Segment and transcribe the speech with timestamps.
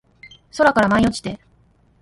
[0.57, 1.39] 空から舞い落ちて